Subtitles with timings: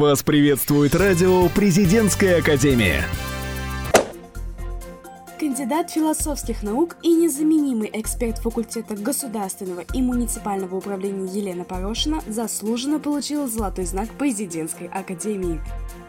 [0.00, 3.04] Вас приветствует радио «Президентская академия».
[5.50, 13.48] Кандидат философских наук и незаменимый эксперт факультета государственного и муниципального управления Елена Порошина заслуженно получила
[13.48, 15.60] золотой знак президентской академии.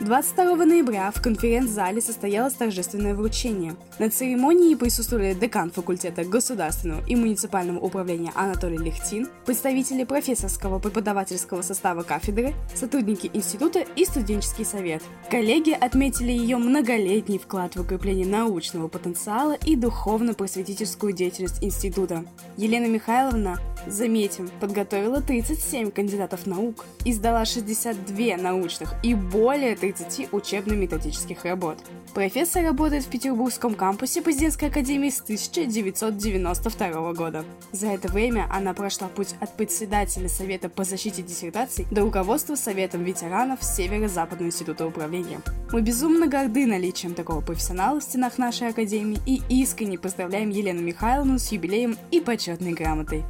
[0.00, 3.76] 22 ноября в конференц-зале состоялось торжественное вручение.
[4.00, 12.02] На церемонии присутствовали декан факультета государственного и муниципального управления Анатолий Лехтин, представители профессорского преподавательского состава
[12.02, 15.02] кафедры, сотрудники института и студенческий совет.
[15.30, 22.24] Коллеги отметили ее многолетний вклад в укрепление научного потенциала и духовно-просветительскую деятельность института.
[22.56, 23.58] Елена Михайловна,
[23.90, 31.78] заметим, подготовила 37 кандидатов наук, издала 62 научных и более 30 учебно-методических работ.
[32.14, 37.44] Профессор работает в Петербургском кампусе Президентской академии с 1992 года.
[37.72, 43.04] За это время она прошла путь от председателя Совета по защите диссертаций до руководства Советом
[43.04, 45.40] ветеранов Северо-Западного института управления.
[45.70, 51.38] Мы безумно горды наличием такого профессионала в стенах нашей академии и искренне поздравляем Елену Михайловну
[51.38, 53.24] с юбилеем и почетной грамотой.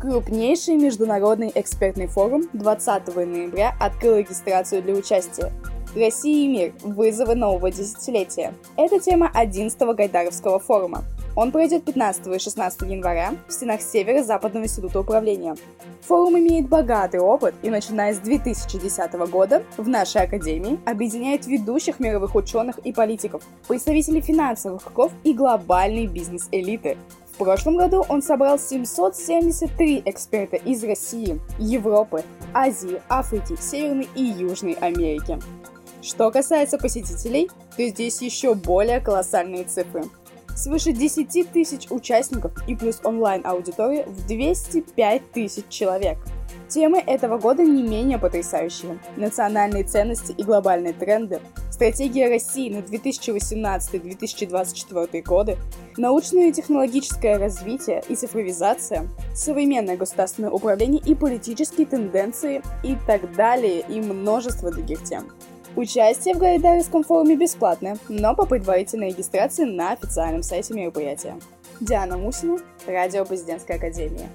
[0.00, 5.50] Крупнейший международный экспертный форум 20 ноября открыл регистрацию для участия.
[5.94, 6.74] Россия и мир.
[6.82, 8.52] Вызовы нового десятилетия.
[8.76, 11.02] Это тема 11-го Гайдаровского форума.
[11.34, 15.56] Он пройдет 15 и 16 января в стенах Северо-Западного института управления.
[16.02, 22.34] Форум имеет богатый опыт и, начиная с 2010 года, в нашей академии объединяет ведущих мировых
[22.34, 26.98] ученых и политиков, представителей финансовых кругов и глобальной бизнес-элиты,
[27.36, 34.72] в прошлом году он собрал 773 эксперта из России, Европы, Азии, Африки, Северной и Южной
[34.72, 35.38] Америки.
[36.00, 40.04] Что касается посетителей, то здесь еще более колоссальные цифры.
[40.56, 46.16] Свыше 10 тысяч участников и плюс онлайн-аудитория в 205 тысяч человек–
[46.68, 48.98] Темы этого года не менее потрясающие.
[49.16, 51.40] Национальные ценности и глобальные тренды,
[51.76, 55.58] стратегия России на 2018-2024 годы,
[55.98, 63.84] научное и технологическое развитие и цифровизация, современное государственное управление и политические тенденции и так далее,
[63.86, 65.30] и множество других тем.
[65.76, 71.38] Участие в Гайдаровском форуме бесплатное, но по предварительной регистрации на официальном сайте мероприятия.
[71.82, 74.30] Диана Мусина, Радио Президентской Академии.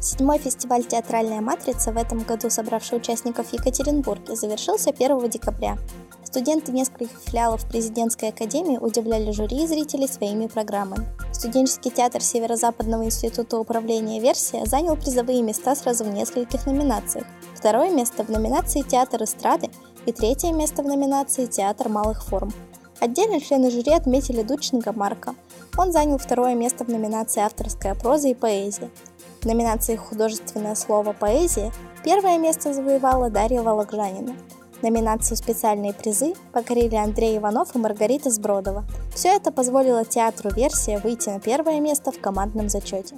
[0.00, 5.76] Седьмой фестиваль «Театральная матрица», в этом году собравший участников в Екатеринбурге, завершился 1 декабря.
[6.22, 11.08] Студенты нескольких филиалов президентской академии удивляли жюри и зрителей своими программами.
[11.32, 17.26] Студенческий театр Северо-Западного института управления «Версия» занял призовые места сразу в нескольких номинациях.
[17.56, 19.68] Второе место в номинации «Театр эстрады»
[20.06, 22.52] и третье место в номинации «Театр малых форм».
[23.00, 25.34] Отдельно члены жюри отметили Дученко Марка.
[25.76, 28.90] Он занял второе место в номинации «Авторская проза и поэзия».
[29.40, 31.72] В номинации «Художественное слово поэзия»
[32.04, 34.34] первое место завоевала Дарья Вологжанина.
[34.82, 38.84] Номинацию «Специальные призы» покорили Андрей Иванов и Маргарита Сбродова.
[39.14, 43.16] Все это позволило театру «Версия» выйти на первое место в командном зачете.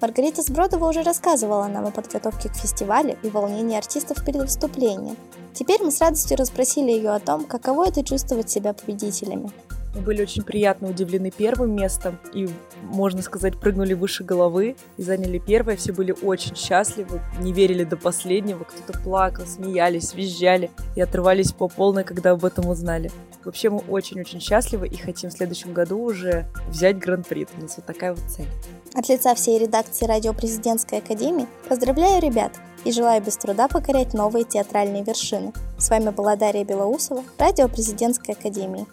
[0.00, 5.16] Маргарита Сбродова уже рассказывала нам о подготовке к фестивалю и волнении артистов перед выступлением.
[5.52, 9.50] Теперь мы с радостью расспросили ее о том, каково это чувствовать себя победителями.
[9.94, 12.48] Мы были очень приятно удивлены первым местом и,
[12.82, 15.76] можно сказать, прыгнули выше головы и заняли первое.
[15.76, 18.64] Все были очень счастливы, не верили до последнего.
[18.64, 23.10] Кто-то плакал, смеялись, визжали и отрывались по полной, когда об этом узнали.
[23.44, 27.46] Вообще мы очень-очень счастливы и хотим в следующем году уже взять гран-при.
[27.56, 28.48] У нас вот такая вот цель.
[28.92, 32.52] От лица всей редакции Радио Президентской Академии поздравляю ребят
[32.84, 35.52] и желаю без труда покорять новые театральные вершины.
[35.78, 38.86] С вами была Дарья Белоусова, Радио Президентской Академии.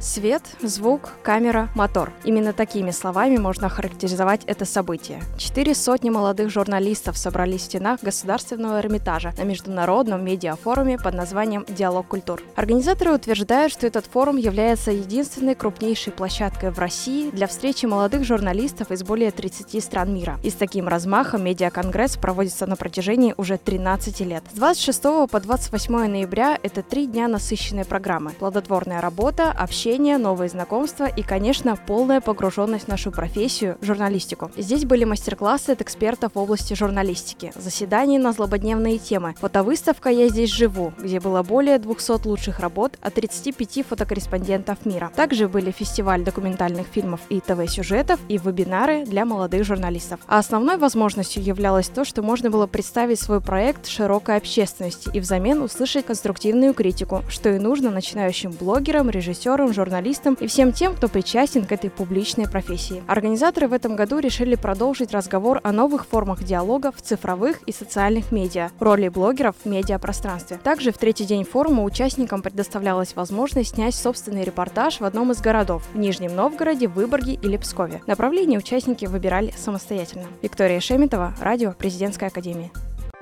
[0.00, 2.10] Свет, звук, камера, мотор.
[2.24, 5.22] Именно такими словами можно охарактеризовать это событие.
[5.36, 12.08] Четыре сотни молодых журналистов собрались в стенах Государственного Эрмитажа на международном медиафоруме под названием «Диалог
[12.08, 12.42] культур».
[12.56, 18.90] Организаторы утверждают, что этот форум является единственной крупнейшей площадкой в России для встречи молодых журналистов
[18.90, 20.38] из более 30 стран мира.
[20.42, 24.44] И с таким размахом медиаконгресс проводится на протяжении уже 13 лет.
[24.50, 28.30] С 26 по 28 ноября это три дня насыщенной программы.
[28.38, 34.48] Плодотворная работа, общение общение, новые знакомства и, конечно, полная погруженность в нашу профессию– журналистику.
[34.56, 40.50] Здесь были мастер-классы от экспертов в области журналистики, заседания на злободневные темы, фотовыставка «Я здесь
[40.50, 45.10] живу», где было более 200 лучших работ от 35 фотокорреспондентов мира.
[45.16, 50.20] Также были фестиваль документальных фильмов и ТВ-сюжетов и вебинары для молодых журналистов.
[50.28, 55.60] А основной возможностью являлось то, что можно было представить свой проект широкой общественности и взамен
[55.60, 61.64] услышать конструктивную критику, что и нужно начинающим блогерам, режиссерам, журналистам и всем тем, кто причастен
[61.64, 63.02] к этой публичной профессии.
[63.06, 68.30] Организаторы в этом году решили продолжить разговор о новых формах диалога в цифровых и социальных
[68.30, 70.58] медиа, роли блогеров в медиапространстве.
[70.62, 75.82] Также в третий день форума участникам предоставлялась возможность снять собственный репортаж в одном из городов–
[75.94, 78.02] в Нижнем Новгороде, Выборге или Пскове.
[78.06, 80.26] Направление участники выбирали самостоятельно.
[80.42, 82.70] Виктория Шеметова, радио «Президентская академия».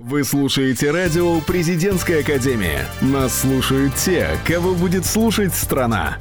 [0.01, 2.87] Вы слушаете радио «Президентская академия».
[3.01, 6.17] Нас слушают те, кого будет слушать страна.